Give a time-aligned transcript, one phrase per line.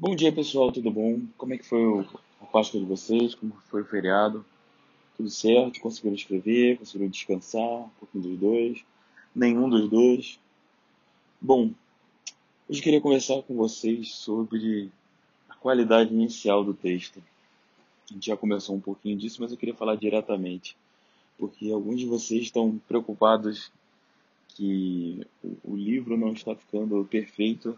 [0.00, 1.22] Bom dia pessoal, tudo bom?
[1.36, 2.06] Como é que foi o,
[2.40, 3.34] a Páscoa de vocês?
[3.34, 4.46] Como foi o feriado?
[5.16, 5.80] Tudo certo?
[5.80, 6.78] Conseguiram escrever?
[6.78, 7.80] Conseguiram descansar?
[7.80, 8.84] Um pouquinho dos dois?
[9.34, 10.38] Nenhum dos dois?
[11.40, 11.72] Bom,
[12.68, 14.88] hoje queria conversar com vocês sobre
[15.48, 17.20] a qualidade inicial do texto.
[18.08, 20.76] A gente já começou um pouquinho disso, mas eu queria falar diretamente,
[21.36, 23.72] porque alguns de vocês estão preocupados
[24.50, 25.26] que
[25.64, 27.76] o livro não está ficando perfeito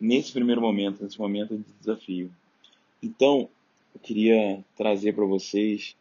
[0.00, 2.30] nesse primeiro momento, nesse momento de desafio.
[3.02, 3.48] Então,
[3.94, 5.96] eu queria trazer para vocês,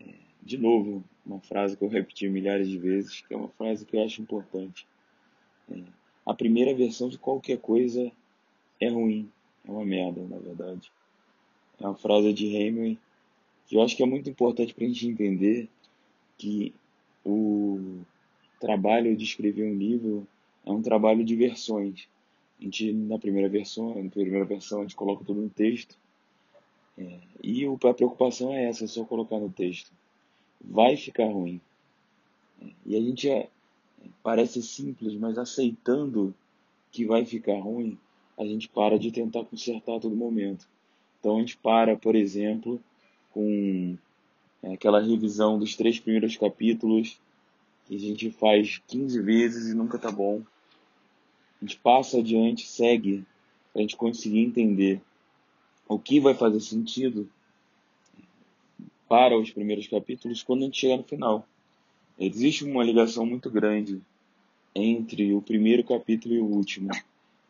[0.00, 0.12] é,
[0.42, 3.96] de novo, uma frase que eu repeti milhares de vezes, que é uma frase que
[3.96, 4.86] eu acho importante.
[5.70, 5.80] É,
[6.26, 8.10] a primeira versão de qualquer coisa
[8.80, 9.30] é ruim,
[9.66, 10.90] é uma merda, na verdade.
[11.78, 12.98] É uma frase de Hemingway
[13.66, 15.68] que eu acho que é muito importante para a gente entender
[16.36, 16.74] que
[17.24, 18.00] o
[18.58, 20.26] trabalho de escrever um livro
[20.66, 22.08] é um trabalho de versões
[22.60, 25.96] a gente, na primeira versão, na primeira versão a gente coloca tudo no texto.
[26.98, 29.90] É, e a preocupação é essa, é só colocar no texto.
[30.62, 31.60] Vai ficar ruim.
[32.60, 33.48] É, e a gente é,
[34.22, 36.34] parece simples, mas aceitando
[36.92, 37.96] que vai ficar ruim,
[38.36, 40.68] a gente para de tentar consertar a todo momento.
[41.18, 42.80] Então a gente para, por exemplo,
[43.32, 43.96] com
[44.62, 47.18] é, aquela revisão dos três primeiros capítulos
[47.86, 50.42] que a gente faz 15 vezes e nunca tá bom
[51.60, 53.24] a gente passa adiante, segue,
[53.72, 55.00] para a gente conseguir entender
[55.88, 57.28] o que vai fazer sentido
[59.08, 61.46] para os primeiros capítulos quando a gente chegar no final.
[62.18, 64.00] Existe uma ligação muito grande
[64.74, 66.90] entre o primeiro capítulo e o último.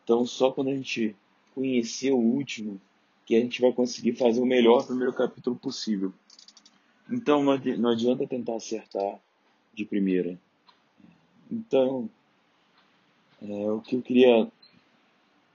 [0.03, 1.15] Então, só quando a gente
[1.53, 2.81] conhecer o último
[3.25, 6.11] que a gente vai conseguir fazer o melhor primeiro capítulo possível.
[7.09, 9.19] Então, não adianta tentar acertar
[9.73, 10.39] de primeira.
[11.51, 12.09] Então,
[13.41, 14.51] é, o que eu queria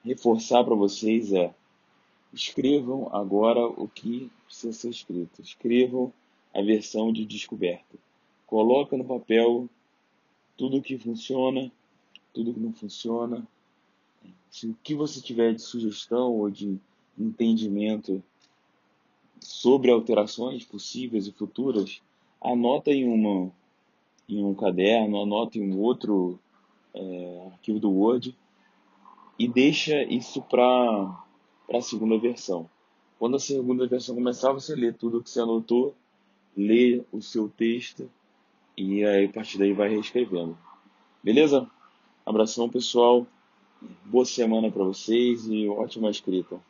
[0.04, 1.54] reforçar para vocês é
[2.32, 5.40] escrevam agora o que precisa ser escrito.
[5.40, 6.12] Escrevam
[6.54, 7.96] a versão de descoberta.
[8.46, 9.68] Coloca no papel
[10.56, 11.70] tudo o que funciona,
[12.32, 13.46] tudo que não funciona.
[14.50, 16.78] Se o que você tiver de sugestão ou de
[17.18, 18.22] entendimento
[19.40, 22.00] sobre alterações possíveis e futuras,
[22.40, 23.50] anota em uma
[24.28, 26.40] em um caderno, anota em um outro
[26.96, 28.36] é, arquivo do Word
[29.38, 30.64] e deixa isso para
[31.72, 32.68] a segunda versão.
[33.18, 35.94] Quando a segunda versão começar, você lê tudo que você anotou,
[36.56, 38.10] lê o seu texto
[38.76, 40.56] e aí a partir daí vai reescrevendo.
[41.22, 41.70] Beleza?
[42.24, 43.26] Abração pessoal,
[44.04, 46.60] boa semana para vocês e ótima escrita.